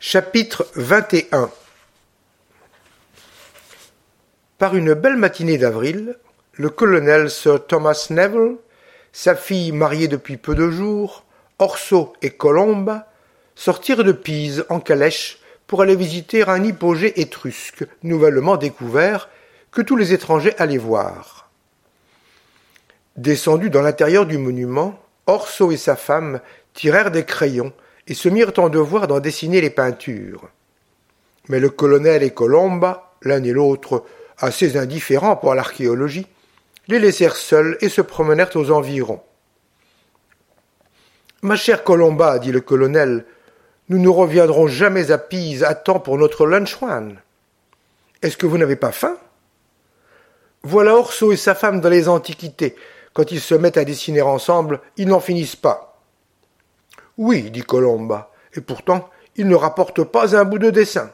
Chapitre 0.00 0.68
21 0.76 1.50
Par 4.56 4.76
une 4.76 4.94
belle 4.94 5.16
matinée 5.16 5.58
d'avril, 5.58 6.16
le 6.52 6.70
colonel 6.70 7.28
Sir 7.28 7.66
Thomas 7.66 8.06
Neville, 8.10 8.58
sa 9.10 9.34
fille 9.34 9.72
mariée 9.72 10.06
depuis 10.06 10.36
peu 10.36 10.54
de 10.54 10.70
jours, 10.70 11.24
Orso 11.58 12.12
et 12.22 12.30
Colomba, 12.30 13.10
sortirent 13.56 14.04
de 14.04 14.12
Pise 14.12 14.64
en 14.68 14.78
calèche 14.78 15.40
pour 15.66 15.82
aller 15.82 15.96
visiter 15.96 16.48
un 16.48 16.62
hypogée 16.62 17.20
étrusque 17.20 17.84
nouvellement 18.04 18.56
découvert 18.56 19.28
que 19.72 19.82
tous 19.82 19.96
les 19.96 20.12
étrangers 20.12 20.54
allaient 20.58 20.78
voir. 20.78 21.50
Descendus 23.16 23.70
dans 23.70 23.82
l'intérieur 23.82 24.26
du 24.26 24.38
monument, 24.38 24.96
Orso 25.26 25.72
et 25.72 25.76
sa 25.76 25.96
femme 25.96 26.40
tirèrent 26.72 27.10
des 27.10 27.24
crayons 27.24 27.72
et 28.08 28.14
se 28.14 28.28
mirent 28.28 28.52
en 28.56 28.68
devoir 28.68 29.06
d'en 29.06 29.20
dessiner 29.20 29.60
les 29.60 29.70
peintures. 29.70 30.48
Mais 31.48 31.60
le 31.60 31.70
colonel 31.70 32.22
et 32.22 32.30
Colomba, 32.30 33.12
l'un 33.22 33.42
et 33.44 33.52
l'autre 33.52 34.04
assez 34.38 34.76
indifférents 34.76 35.36
pour 35.36 35.54
l'archéologie, 35.54 36.26
les 36.88 36.98
laissèrent 36.98 37.36
seuls 37.36 37.76
et 37.80 37.88
se 37.88 38.00
promenèrent 38.00 38.56
aux 38.56 38.70
environs. 38.70 39.20
Ma 41.42 41.54
chère 41.54 41.84
Colomba, 41.84 42.38
dit 42.38 42.50
le 42.50 42.60
colonel, 42.60 43.24
nous 43.90 43.98
ne 43.98 44.08
reviendrons 44.08 44.66
jamais 44.66 45.10
à 45.10 45.18
Pise 45.18 45.62
à 45.62 45.74
temps 45.74 46.00
pour 46.00 46.18
notre 46.18 46.46
lunchwan. 46.46 47.20
Est-ce 48.22 48.36
que 48.36 48.46
vous 48.46 48.58
n'avez 48.58 48.76
pas 48.76 48.90
faim? 48.90 49.16
Voilà 50.62 50.96
Orso 50.96 51.30
et 51.30 51.36
sa 51.36 51.54
femme 51.54 51.80
dans 51.80 51.88
les 51.88 52.08
Antiquités. 52.08 52.74
Quand 53.12 53.30
ils 53.30 53.40
se 53.40 53.54
mettent 53.54 53.76
à 53.76 53.84
dessiner 53.84 54.22
ensemble, 54.22 54.80
ils 54.96 55.08
n'en 55.08 55.20
finissent 55.20 55.56
pas. 55.56 55.87
Oui, 57.18 57.50
dit 57.50 57.62
Colomba, 57.62 58.30
et 58.54 58.60
pourtant 58.60 59.10
il 59.36 59.46
ne 59.46 59.54
rapporte 59.54 60.02
pas 60.02 60.36
un 60.36 60.44
bout 60.44 60.58
de 60.58 60.70
dessin. 60.70 61.12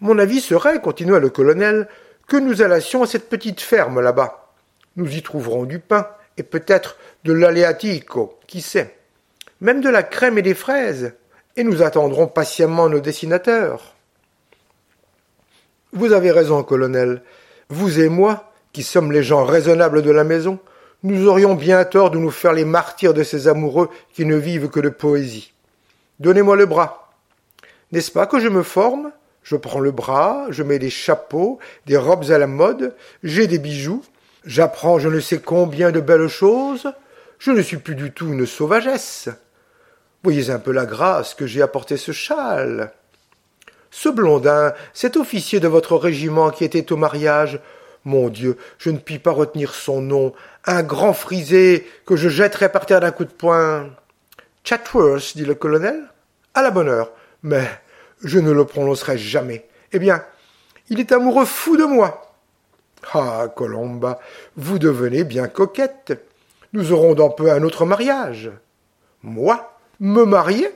Mon 0.00 0.18
avis 0.18 0.40
serait, 0.40 0.80
continua 0.80 1.18
le 1.18 1.28
colonel, 1.28 1.88
que 2.28 2.36
nous 2.36 2.62
allassions 2.62 3.02
à 3.02 3.06
cette 3.06 3.28
petite 3.28 3.60
ferme 3.60 4.00
là-bas. 4.00 4.52
Nous 4.96 5.16
y 5.16 5.22
trouverons 5.22 5.64
du 5.64 5.78
pain, 5.80 6.08
et 6.36 6.42
peut-être 6.42 6.96
de 7.24 7.32
l'aléatico, 7.32 8.38
qui 8.46 8.60
sait, 8.60 8.96
même 9.60 9.80
de 9.80 9.88
la 9.88 10.02
crème 10.02 10.38
et 10.38 10.42
des 10.42 10.54
fraises, 10.54 11.14
et 11.56 11.64
nous 11.64 11.82
attendrons 11.82 12.28
patiemment 12.28 12.88
nos 12.88 13.00
dessinateurs. 13.00 13.94
Vous 15.92 16.12
avez 16.12 16.30
raison, 16.30 16.62
colonel. 16.62 17.22
Vous 17.68 18.00
et 18.00 18.08
moi, 18.08 18.52
qui 18.72 18.84
sommes 18.84 19.10
les 19.10 19.24
gens 19.24 19.44
raisonnables 19.44 20.02
de 20.02 20.10
la 20.12 20.22
maison, 20.22 20.60
nous 21.02 21.28
aurions 21.28 21.54
bien 21.54 21.84
tort 21.84 22.10
de 22.10 22.18
nous 22.18 22.30
faire 22.30 22.52
les 22.52 22.64
martyrs 22.64 23.14
de 23.14 23.22
ces 23.22 23.48
amoureux 23.48 23.88
qui 24.12 24.24
ne 24.24 24.36
vivent 24.36 24.68
que 24.68 24.80
de 24.80 24.90
poésie. 24.90 25.52
Donnez-moi 26.18 26.56
le 26.56 26.66
bras. 26.66 27.12
N'est-ce 27.92 28.10
pas 28.10 28.26
que 28.26 28.38
je 28.38 28.48
me 28.48 28.62
forme? 28.62 29.12
Je 29.42 29.56
prends 29.56 29.80
le 29.80 29.90
bras, 29.90 30.46
je 30.50 30.62
mets 30.62 30.78
des 30.78 30.90
chapeaux, 30.90 31.58
des 31.86 31.96
robes 31.96 32.30
à 32.30 32.38
la 32.38 32.46
mode, 32.46 32.94
j'ai 33.22 33.46
des 33.46 33.58
bijoux, 33.58 34.02
j'apprends 34.44 34.98
je 34.98 35.08
ne 35.08 35.18
sais 35.18 35.40
combien 35.40 35.90
de 35.90 36.00
belles 36.00 36.28
choses, 36.28 36.92
je 37.38 37.50
ne 37.50 37.62
suis 37.62 37.78
plus 37.78 37.94
du 37.94 38.12
tout 38.12 38.28
une 38.28 38.46
sauvagesse. 38.46 39.30
Voyez 40.22 40.50
un 40.50 40.58
peu 40.58 40.72
la 40.72 40.84
grâce 40.84 41.32
que 41.32 41.46
j'ai 41.46 41.62
apporté 41.62 41.96
ce 41.96 42.12
châle. 42.12 42.92
Ce 43.90 44.10
blondin, 44.10 44.74
cet 44.92 45.16
officier 45.16 45.58
de 45.58 45.68
votre 45.68 45.96
régiment 45.96 46.50
qui 46.50 46.64
était 46.64 46.92
au 46.92 46.96
mariage, 46.96 47.58
mon 48.04 48.28
Dieu, 48.28 48.56
je 48.78 48.90
ne 48.90 48.98
puis 48.98 49.18
pas 49.18 49.30
retenir 49.30 49.74
son 49.74 50.00
nom, 50.00 50.32
un 50.64 50.82
grand 50.82 51.12
frisé 51.12 51.86
que 52.06 52.16
je 52.16 52.28
jetterai 52.28 52.70
par 52.70 52.86
terre 52.86 53.00
d'un 53.00 53.10
coup 53.10 53.24
de 53.24 53.30
poing. 53.30 53.90
Chatworth, 54.64 55.36
dit 55.36 55.44
le 55.44 55.54
colonel. 55.54 56.04
À 56.54 56.62
la 56.62 56.70
bonne 56.70 56.88
heure. 56.88 57.12
Mais 57.42 57.68
je 58.22 58.38
ne 58.38 58.52
le 58.52 58.64
prononcerai 58.64 59.18
jamais. 59.18 59.66
Eh 59.92 59.98
bien, 59.98 60.24
il 60.88 61.00
est 61.00 61.12
amoureux 61.12 61.44
fou 61.44 61.76
de 61.76 61.84
moi. 61.84 62.34
Ah, 63.14 63.48
Colomba, 63.54 64.18
vous 64.56 64.78
devenez 64.78 65.24
bien 65.24 65.48
coquette. 65.48 66.12
Nous 66.72 66.92
aurons 66.92 67.14
dans 67.14 67.30
peu 67.30 67.50
un 67.50 67.62
autre 67.62 67.84
mariage. 67.84 68.50
Moi 69.22 69.78
Me 70.00 70.24
marier? 70.24 70.70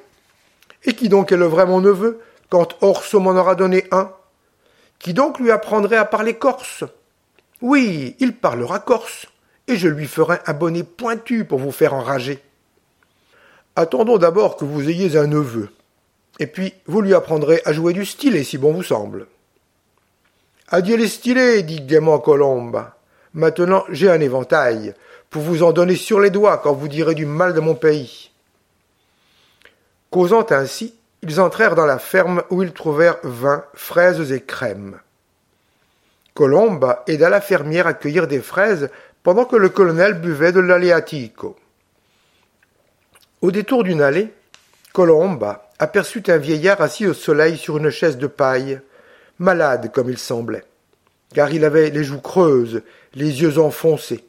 Et 0.84 0.94
qui 0.94 1.08
donc 1.08 1.32
vrai 1.32 1.66
mon 1.66 1.80
neveu, 1.80 2.20
quand 2.50 2.76
Orso 2.82 3.20
m'en 3.20 3.32
aura 3.32 3.54
donné 3.54 3.84
un? 3.90 4.10
Qui 4.98 5.14
donc 5.14 5.38
lui 5.38 5.50
apprendrait 5.50 5.96
à 5.96 6.04
parler 6.04 6.34
corse? 6.34 6.84
Oui, 7.62 8.16
il 8.20 8.36
parlera 8.36 8.78
corse 8.78 9.26
et 9.66 9.76
je 9.76 9.88
lui 9.88 10.06
ferai 10.06 10.38
un 10.46 10.52
bonnet 10.52 10.82
pointu 10.82 11.44
pour 11.44 11.58
vous 11.58 11.72
faire 11.72 11.94
enrager. 11.94 12.42
Attendons 13.76 14.18
d'abord 14.18 14.56
que 14.56 14.64
vous 14.64 14.88
ayez 14.88 15.16
un 15.16 15.26
neveu, 15.26 15.70
et 16.38 16.46
puis 16.46 16.74
vous 16.86 17.00
lui 17.00 17.14
apprendrez 17.14 17.60
à 17.64 17.72
jouer 17.72 17.92
du 17.92 18.04
stylet 18.04 18.44
si 18.44 18.58
bon 18.58 18.72
vous 18.72 18.82
semble. 18.82 19.26
Adieu 20.68 20.96
les 20.96 21.08
stylets, 21.08 21.62
dit 21.62 21.80
gaiement 21.80 22.18
Colombe. 22.18 22.84
Maintenant 23.32 23.84
j'ai 23.90 24.10
un 24.10 24.20
éventail, 24.20 24.94
pour 25.30 25.42
vous 25.42 25.62
en 25.62 25.72
donner 25.72 25.96
sur 25.96 26.20
les 26.20 26.30
doigts 26.30 26.58
quand 26.58 26.72
vous 26.72 26.88
direz 26.88 27.14
du 27.14 27.26
mal 27.26 27.54
de 27.54 27.60
mon 27.60 27.74
pays. 27.74 28.30
Causant 30.10 30.46
ainsi, 30.50 30.94
ils 31.22 31.40
entrèrent 31.40 31.74
dans 31.74 31.86
la 31.86 31.98
ferme 31.98 32.44
où 32.50 32.62
ils 32.62 32.72
trouvèrent 32.72 33.18
vin, 33.24 33.64
fraises 33.74 34.30
et 34.30 34.40
crème. 34.40 35.00
Colombe 36.34 36.96
aida 37.06 37.28
la 37.28 37.40
fermière 37.40 37.86
à 37.86 37.94
cueillir 37.94 38.26
des 38.26 38.40
fraises 38.40 38.90
pendant 39.22 39.44
que 39.44 39.54
le 39.54 39.68
colonel 39.68 40.14
buvait 40.14 40.50
de 40.50 40.58
l'aléatico. 40.58 41.56
Au 43.40 43.52
détour 43.52 43.84
d'une 43.84 44.02
allée, 44.02 44.32
Colomba 44.92 45.70
aperçut 45.78 46.24
un 46.28 46.36
vieillard 46.36 46.80
assis 46.80 47.06
au 47.06 47.14
soleil 47.14 47.56
sur 47.56 47.78
une 47.78 47.90
chaise 47.90 48.18
de 48.18 48.26
paille, 48.26 48.80
malade 49.38 49.92
comme 49.92 50.10
il 50.10 50.18
semblait, 50.18 50.64
car 51.34 51.52
il 51.52 51.64
avait 51.64 51.90
les 51.90 52.02
joues 52.02 52.20
creuses, 52.20 52.82
les 53.14 53.42
yeux 53.42 53.58
enfoncés. 53.58 54.24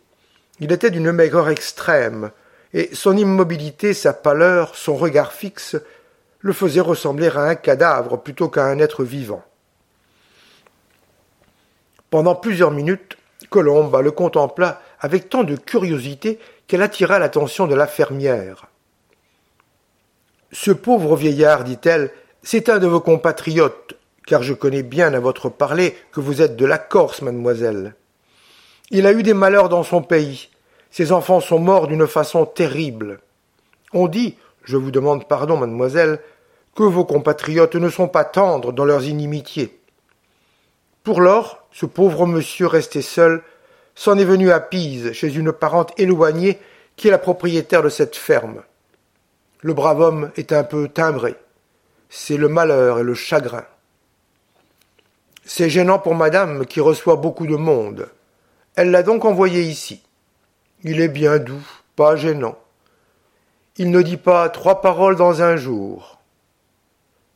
Il 0.60 0.72
était 0.72 0.92
d'une 0.92 1.12
maigreur 1.12 1.50
extrême, 1.50 2.32
et 2.74 2.94
son 2.94 3.18
immobilité, 3.18 3.94
sa 3.94 4.14
pâleur, 4.14 4.76
son 4.76 4.96
regard 4.96 5.34
fixe, 5.34 5.76
le 6.40 6.54
faisaient 6.54 6.82
ressembler 6.82 7.30
à 7.30 7.42
un 7.42 7.56
cadavre 7.56 8.18
plutôt 8.18 8.50
qu'à 8.50 8.66
un 8.66 8.78
être 8.78 9.04
vivant. 9.04 9.44
Pendant 12.16 12.36
plusieurs 12.36 12.72
minutes, 12.72 13.18
Colomba 13.50 14.02
le 14.02 14.12
contempla 14.12 14.80
avec 15.02 15.28
tant 15.28 15.44
de 15.44 15.58
curiosité 15.58 16.40
qu'elle 16.66 16.82
attira 16.82 17.20
l'attention 17.20 17.68
de 17.68 17.76
la 17.76 17.88
fermière. 17.88 18.68
Ce 20.54 20.72
pauvre 20.72 21.18
vieillard, 21.18 21.66
dit-elle, 21.66 22.14
c'est 22.42 22.70
un 22.70 22.78
de 22.78 22.88
vos 22.88 23.02
compatriotes, 23.02 23.98
car 24.26 24.44
je 24.44 24.54
connais 24.54 24.82
bien 24.82 25.14
à 25.14 25.20
votre 25.20 25.50
parler 25.50 25.94
que 26.14 26.22
vous 26.22 26.42
êtes 26.42 26.56
de 26.56 26.66
la 26.66 26.78
Corse, 26.78 27.22
mademoiselle. 27.22 27.96
Il 28.92 29.08
a 29.08 29.12
eu 29.12 29.22
des 29.22 29.34
malheurs 29.34 29.68
dans 29.68 29.84
son 29.84 30.02
pays. 30.02 30.48
Ses 30.92 31.12
enfants 31.12 31.42
sont 31.42 31.60
morts 31.60 31.88
d'une 31.88 32.08
façon 32.08 32.46
terrible. 32.46 33.20
On 33.92 34.08
dit, 34.08 34.38
je 34.64 34.78
vous 34.78 34.92
demande 34.92 35.28
pardon, 35.28 35.58
mademoiselle, 35.58 36.22
que 36.78 36.84
vos 36.84 37.04
compatriotes 37.04 37.76
ne 37.76 37.90
sont 37.90 38.08
pas 38.08 38.24
tendres 38.24 38.72
dans 38.72 38.86
leurs 38.86 39.06
inimitiés. 39.06 39.82
Pour 41.06 41.22
lors, 41.22 41.64
ce 41.72 41.86
pauvre 41.86 42.26
monsieur 42.26 42.66
resté 42.66 43.04
seul 43.04 43.44
s'en 43.94 44.18
est 44.18 44.26
venu 44.26 44.50
à 44.50 44.60
Pise, 44.60 45.12
chez 45.12 45.32
une 45.36 45.54
parente 45.54 45.94
éloignée 46.00 46.60
qui 46.96 47.08
est 47.08 47.12
la 47.12 47.20
propriétaire 47.20 47.84
de 47.84 47.90
cette 47.90 48.16
ferme. 48.16 48.64
Le 49.62 49.76
brave 49.76 50.02
homme 50.02 50.32
est 50.36 50.52
un 50.52 50.64
peu 50.64 50.88
timbré. 50.88 51.36
C'est 52.10 52.38
le 52.38 52.50
malheur 52.50 52.98
et 52.98 53.04
le 53.04 53.14
chagrin. 53.14 53.66
C'est 55.46 55.70
gênant 55.70 56.00
pour 56.00 56.16
madame 56.16 56.66
qui 56.66 56.80
reçoit 56.80 57.18
beaucoup 57.18 57.46
de 57.46 57.56
monde. 57.56 58.10
Elle 58.76 58.90
l'a 58.90 59.04
donc 59.04 59.26
envoyé 59.26 59.62
ici. 59.62 60.02
Il 60.84 61.02
est 61.02 61.08
bien 61.08 61.38
doux, 61.38 61.68
pas 61.96 62.16
gênant. 62.16 62.58
Il 63.78 63.92
ne 63.92 64.02
dit 64.02 64.18
pas 64.18 64.50
trois 64.50 64.82
paroles 64.82 65.18
dans 65.18 65.44
un 65.44 65.56
jour. 65.56 66.18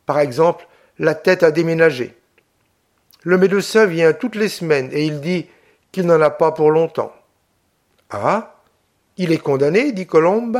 Par 0.07 0.17
exemple, 0.17 0.67
la 0.97 1.13
tête 1.13 1.43
a 1.43 1.51
déménagé. 1.51 2.18
Le 3.23 3.37
médecin 3.37 3.85
vient 3.85 4.13
toutes 4.13 4.35
les 4.35 4.49
semaines 4.49 4.89
et 4.91 5.05
il 5.05 5.19
dit 5.19 5.47
qu'il 5.91 6.05
n'en 6.05 6.21
a 6.21 6.29
pas 6.29 6.51
pour 6.51 6.71
longtemps. 6.71 7.13
Ah 8.09 8.55
Il 9.17 9.31
est 9.31 9.39
condamné, 9.39 9.91
dit 9.91 10.07
Colombe. 10.07 10.59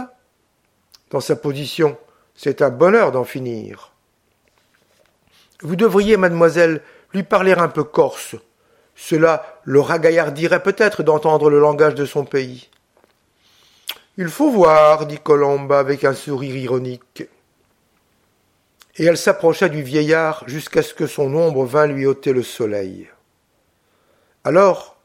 Dans 1.10 1.22
sa 1.22 1.36
position, 1.36 1.98
c'est 2.36 2.62
un 2.62 2.70
bonheur 2.70 3.12
d'en 3.12 3.24
finir. 3.24 3.94
Vous 5.62 5.76
devriez, 5.76 6.18
mademoiselle, 6.18 6.82
lui 7.14 7.24
parler 7.24 7.54
un 7.54 7.70
peu 7.70 7.84
corse. 7.84 8.36
Cela 8.96 9.60
le 9.64 9.80
ragaillardirait 9.80 10.62
peut-être 10.62 11.04
d'entendre 11.04 11.50
le 11.50 11.60
langage 11.60 11.96
de 11.96 12.06
son 12.06 12.26
pays. 12.26 12.70
Il 14.18 14.28
faut 14.28 14.52
voir, 14.52 15.06
dit 15.06 15.18
Colombe 15.18 15.72
avec 15.72 16.04
un 16.04 16.14
sourire 16.14 16.58
ironique. 16.58 17.24
Et 19.00 19.06
elle 19.06 19.18
s'approcha 19.18 19.70
du 19.70 19.82
vieillard 19.82 20.44
jusqu'à 20.46 20.84
ce 20.84 20.94
que 20.94 21.08
son 21.08 21.34
ombre 21.34 21.64
vînt 21.66 21.88
lui 21.88 22.06
ôter 22.06 22.34
le 22.34 22.44
soleil. 22.44 23.10
Alors, 24.44 24.98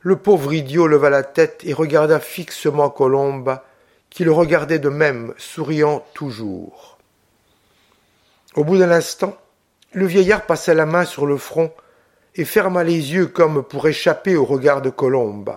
le 0.00 0.16
pauvre 0.16 0.52
idiot 0.52 0.88
leva 0.88 1.10
la 1.10 1.22
tête 1.22 1.62
et 1.64 1.72
regarda 1.72 2.18
fixement 2.18 2.90
Colomba, 2.90 3.64
qui 4.10 4.24
le 4.24 4.32
regardait 4.32 4.80
de 4.80 4.88
même, 4.88 5.32
souriant 5.38 6.04
toujours. 6.12 6.98
Au 8.56 8.64
bout 8.64 8.78
d'un 8.78 8.90
instant, 8.90 9.36
le 9.92 10.06
vieillard 10.06 10.44
passa 10.44 10.74
la 10.74 10.86
main 10.86 11.04
sur 11.04 11.24
le 11.24 11.36
front 11.36 11.72
et 12.34 12.44
ferma 12.44 12.82
les 12.82 13.12
yeux 13.12 13.28
comme 13.28 13.62
pour 13.62 13.86
échapper 13.86 14.34
au 14.34 14.44
regard 14.44 14.82
de 14.82 14.90
Colombe. 14.90 15.56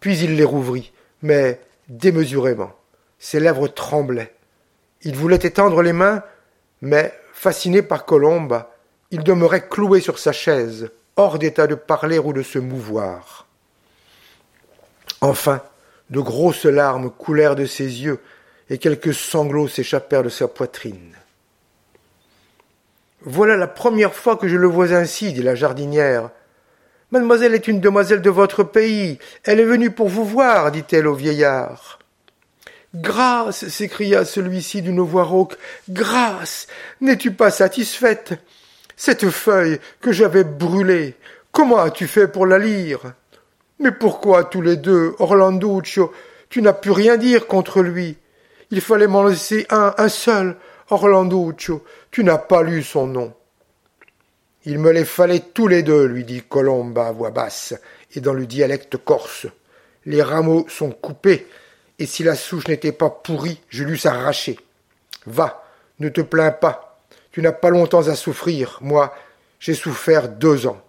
Puis 0.00 0.18
il 0.18 0.36
les 0.36 0.44
rouvrit, 0.44 0.92
mais 1.22 1.60
démesurément. 1.88 2.72
Ses 3.18 3.40
lèvres 3.40 3.68
tremblaient. 3.68 4.35
Il 5.02 5.14
voulait 5.16 5.36
étendre 5.36 5.82
les 5.82 5.92
mains, 5.92 6.22
mais, 6.80 7.12
fasciné 7.32 7.82
par 7.82 8.04
Colombe, 8.04 8.64
il 9.10 9.22
demeurait 9.22 9.68
cloué 9.68 10.00
sur 10.00 10.18
sa 10.18 10.32
chaise, 10.32 10.90
hors 11.16 11.38
d'état 11.38 11.66
de 11.66 11.74
parler 11.74 12.18
ou 12.18 12.32
de 12.32 12.42
se 12.42 12.58
mouvoir. 12.58 13.46
Enfin, 15.20 15.62
de 16.10 16.20
grosses 16.20 16.64
larmes 16.64 17.10
coulèrent 17.10 17.56
de 17.56 17.66
ses 17.66 18.02
yeux, 18.02 18.20
et 18.68 18.78
quelques 18.78 19.14
sanglots 19.14 19.68
s'échappèrent 19.68 20.24
de 20.24 20.28
sa 20.28 20.48
poitrine. 20.48 21.14
Voilà 23.22 23.56
la 23.56 23.66
première 23.66 24.14
fois 24.14 24.36
que 24.36 24.48
je 24.48 24.56
le 24.56 24.66
vois 24.66 24.92
ainsi, 24.92 25.32
dit 25.32 25.42
la 25.42 25.54
jardinière. 25.54 26.30
Mademoiselle 27.10 27.54
est 27.54 27.68
une 27.68 27.80
demoiselle 27.80 28.22
de 28.22 28.30
votre 28.30 28.62
pays. 28.62 29.18
Elle 29.44 29.60
est 29.60 29.64
venue 29.64 29.90
pour 29.90 30.08
vous 30.08 30.24
voir, 30.24 30.70
dit-elle 30.70 31.06
au 31.06 31.14
vieillard. 31.14 31.98
Grâce, 33.00 33.68
s'écria 33.68 34.24
celui-ci 34.24 34.80
d'une 34.80 35.00
voix 35.00 35.24
rauque. 35.24 35.56
Grâce. 35.90 36.66
N'es-tu 37.02 37.30
pas 37.30 37.50
satisfaite? 37.50 38.34
Cette 38.96 39.28
feuille 39.28 39.78
que 40.00 40.12
j'avais 40.12 40.44
brûlée, 40.44 41.14
comment 41.52 41.78
as-tu 41.78 42.06
fait 42.06 42.26
pour 42.26 42.46
la 42.46 42.58
lire? 42.58 43.12
Mais 43.78 43.92
pourquoi 43.92 44.44
tous 44.44 44.62
les 44.62 44.76
deux, 44.76 45.14
Orlanduccio, 45.18 46.10
tu 46.48 46.62
n'as 46.62 46.72
pu 46.72 46.90
rien 46.90 47.18
dire 47.18 47.46
contre 47.46 47.82
lui? 47.82 48.16
Il 48.70 48.80
fallait 48.80 49.06
m'en 49.06 49.24
laisser 49.24 49.66
un, 49.68 49.94
un 49.98 50.08
seul. 50.08 50.56
Orlanduccio, 50.88 51.84
tu 52.10 52.24
n'as 52.24 52.38
pas 52.38 52.62
lu 52.62 52.82
son 52.82 53.06
nom. 53.06 53.34
Il 54.64 54.78
me 54.78 54.90
les 54.90 55.04
fallait 55.04 55.40
tous 55.40 55.68
les 55.68 55.82
deux, 55.82 56.06
lui 56.06 56.24
dit 56.24 56.42
Colomba 56.48 57.08
à 57.08 57.12
voix 57.12 57.30
basse 57.30 57.74
et 58.14 58.20
dans 58.20 58.32
le 58.32 58.46
dialecte 58.46 58.96
corse. 58.96 59.46
Les 60.06 60.22
rameaux 60.22 60.64
sont 60.68 60.90
coupés, 60.90 61.46
et 61.98 62.06
si 62.06 62.22
la 62.22 62.34
souche 62.34 62.68
n'était 62.68 62.92
pas 62.92 63.10
pourrie, 63.10 63.60
je 63.68 63.84
l'eusse 63.84 64.06
arrachée. 64.06 64.58
Va, 65.26 65.64
ne 65.98 66.08
te 66.08 66.20
plains 66.20 66.50
pas. 66.50 67.00
Tu 67.32 67.42
n'as 67.42 67.52
pas 67.52 67.70
longtemps 67.70 68.08
à 68.08 68.14
souffrir. 68.14 68.78
Moi, 68.80 69.14
j'ai 69.60 69.74
souffert 69.74 70.28
deux 70.28 70.66
ans. 70.66 70.80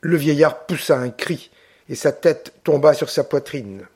Le 0.00 0.16
vieillard 0.16 0.66
poussa 0.66 0.96
un 0.98 1.10
cri, 1.10 1.50
et 1.88 1.94
sa 1.94 2.12
tête 2.12 2.54
tomba 2.64 2.94
sur 2.94 3.10
sa 3.10 3.24
poitrine. 3.24 3.86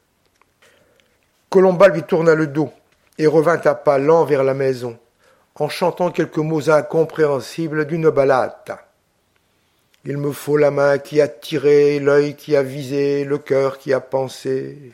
Colomba 1.49 1.88
lui 1.88 2.03
tourna 2.03 2.35
le 2.35 2.47
dos 2.47 2.71
et 3.17 3.26
revint 3.26 3.61
à 3.65 3.75
pas 3.75 3.99
lents 3.99 4.25
vers 4.25 4.44
la 4.44 4.55
maison 4.55 4.99
en 5.56 5.69
chantant 5.69 6.11
quelques 6.11 6.38
mots 6.38 6.69
incompréhensibles 6.69 7.87
d'une 7.87 8.11
ballade. 8.11 8.76
Il 10.05 10.19
me 10.19 10.32
faut 10.32 10.56
la 10.56 10.71
main 10.71 10.99
qui 10.99 11.21
a 11.21 11.29
tiré, 11.29 12.00
l'œil 12.00 12.35
qui 12.35 12.56
a 12.56 12.62
visé, 12.62 13.25
le 13.25 13.38
cœur 13.38 13.79
qui 13.79 13.93
a 13.93 14.00
pensé. 14.00 14.93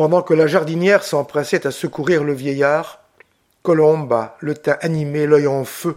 Pendant 0.00 0.22
que 0.22 0.32
la 0.32 0.46
jardinière 0.46 1.04
s'empressait 1.04 1.66
à 1.66 1.70
secourir 1.70 2.24
le 2.24 2.32
vieillard, 2.32 3.02
Colomba, 3.62 4.34
le 4.40 4.54
teint 4.54 4.78
animé, 4.80 5.26
l'œil 5.26 5.46
en 5.46 5.66
feu, 5.66 5.94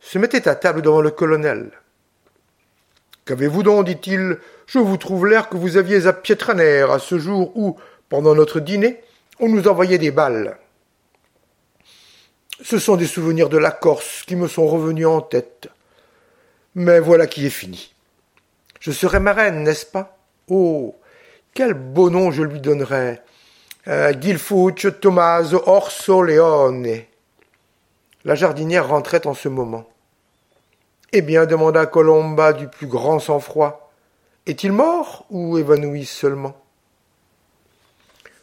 se 0.00 0.18
mettait 0.18 0.48
à 0.48 0.56
table 0.56 0.82
devant 0.82 1.00
le 1.00 1.12
colonel. 1.12 1.70
Qu'avez-vous 3.24 3.62
donc 3.62 3.86
dit-il 3.86 4.38
Je 4.66 4.80
vous 4.80 4.96
trouve 4.96 5.28
l'air 5.28 5.48
que 5.48 5.56
vous 5.56 5.76
aviez 5.76 6.08
à 6.08 6.12
Pietraner 6.12 6.80
à 6.90 6.98
ce 6.98 7.16
jour 7.16 7.56
où, 7.56 7.76
pendant 8.08 8.34
notre 8.34 8.58
dîner, 8.58 9.00
on 9.38 9.48
nous 9.48 9.68
envoyait 9.68 9.98
des 9.98 10.10
balles. 10.10 10.58
Ce 12.60 12.80
sont 12.80 12.96
des 12.96 13.06
souvenirs 13.06 13.50
de 13.50 13.58
la 13.58 13.70
Corse 13.70 14.24
qui 14.26 14.34
me 14.34 14.48
sont 14.48 14.66
revenus 14.66 15.06
en 15.06 15.20
tête. 15.20 15.68
Mais 16.74 16.98
voilà 16.98 17.28
qui 17.28 17.46
est 17.46 17.50
fini. 17.50 17.94
Je 18.80 18.90
serai 18.90 19.20
marraine, 19.20 19.62
n'est-ce 19.62 19.86
pas? 19.86 20.18
Oh, 20.48 20.96
quel 21.54 21.74
beau 21.74 22.10
nom 22.10 22.32
je 22.32 22.42
lui 22.42 22.58
donnerais 22.58 23.23
euh, 23.88 24.12
Gilfuccio 24.18 24.90
Tommaso 24.92 25.62
Orso 25.66 26.22
Leone. 26.22 27.02
La 28.24 28.34
jardinière 28.34 28.88
rentrait 28.88 29.26
en 29.26 29.34
ce 29.34 29.48
moment. 29.48 29.86
Eh 31.12 31.22
bien, 31.22 31.46
demanda 31.46 31.86
Colomba 31.86 32.52
du 32.52 32.68
plus 32.68 32.86
grand 32.86 33.18
sang-froid. 33.18 33.92
Est-il 34.46 34.72
mort 34.72 35.26
ou 35.30 35.58
évanoui 35.58 36.04
seulement? 36.06 36.56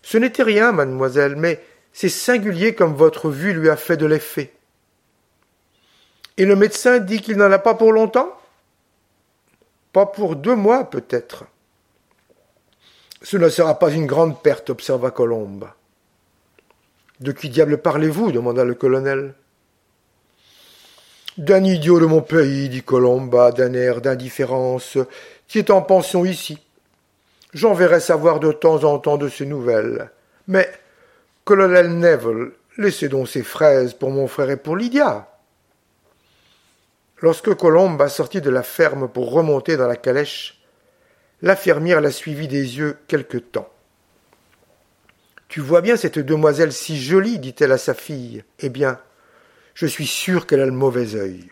Ce 0.01 0.17
n'était 0.17 0.43
rien, 0.43 0.71
mademoiselle, 0.71 1.35
mais 1.35 1.63
c'est 1.93 2.09
singulier 2.09 2.73
comme 2.73 2.93
votre 2.93 3.29
vue 3.29 3.53
lui 3.53 3.69
a 3.69 3.75
fait 3.75 3.97
de 3.97 4.05
l'effet. 4.05 4.53
Et 6.37 6.45
le 6.45 6.55
médecin 6.55 6.99
dit 6.99 7.21
qu'il 7.21 7.37
n'en 7.37 7.51
a 7.51 7.59
pas 7.59 7.73
pour 7.73 7.91
longtemps? 7.91 8.31
Pas 9.91 10.05
pour 10.05 10.35
deux 10.35 10.55
mois, 10.55 10.89
peut-être. 10.89 11.45
Ce 13.21 13.37
ne 13.37 13.49
sera 13.49 13.77
pas 13.77 13.91
une 13.91 14.07
grande 14.07 14.41
perte, 14.41 14.71
observa 14.71 15.11
Colombe. 15.11 15.69
De 17.19 17.31
qui 17.31 17.49
diable 17.49 17.77
parlez-vous 17.77 18.31
demanda 18.31 18.63
le 18.63 18.73
colonel. 18.73 19.35
D'un 21.37 21.63
idiot 21.63 21.99
de 21.99 22.05
mon 22.05 22.21
pays, 22.21 22.67
dit 22.67 22.81
Colomba 22.81 23.51
d'un 23.51 23.73
air 23.73 24.01
d'indifférence, 24.01 24.97
qui 25.47 25.59
est 25.59 25.69
en 25.69 25.81
pension 25.81 26.25
ici? 26.25 26.57
J'enverrai 27.53 27.99
savoir 27.99 28.39
de 28.39 28.51
temps 28.51 28.83
en 28.85 28.97
temps 28.97 29.17
de 29.17 29.29
ses 29.29 29.45
nouvelles. 29.45 30.09
Mais 30.47 30.71
Colonel 31.43 31.99
Neville, 31.99 32.51
laissez 32.77 33.07
donc 33.07 33.27
ces 33.27 33.43
fraises 33.43 33.93
pour 33.93 34.09
mon 34.09 34.27
frère 34.27 34.49
et 34.49 34.57
pour 34.57 34.75
Lydia. 34.75 35.27
Lorsque 37.19 37.53
Colombe 37.53 38.01
a 38.01 38.09
sorti 38.09 38.41
de 38.41 38.49
la 38.49 38.63
ferme 38.63 39.07
pour 39.07 39.31
remonter 39.31 39.77
dans 39.77 39.87
la 39.87 39.95
calèche, 39.95 40.60
la 41.41 41.55
fermière 41.55 42.01
la 42.01 42.11
suivit 42.11 42.47
des 42.47 42.77
yeux 42.77 42.97
quelque 43.07 43.37
temps. 43.37 43.69
Tu 45.47 45.59
vois 45.59 45.81
bien 45.81 45.97
cette 45.97 46.19
demoiselle 46.19 46.71
si 46.71 47.01
jolie, 47.01 47.39
dit-elle 47.39 47.71
à 47.71 47.77
sa 47.77 47.93
fille. 47.93 48.43
Eh 48.59 48.69
bien, 48.69 48.99
je 49.73 49.85
suis 49.85 50.07
sûr 50.07 50.47
qu'elle 50.47 50.61
a 50.61 50.65
le 50.65 50.71
mauvais 50.71 51.15
œil. 51.15 51.49